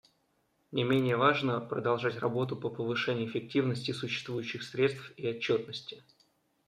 [0.71, 6.01] Не менее важно продолжать работу по повышению эффективности существующих средств и отчетности.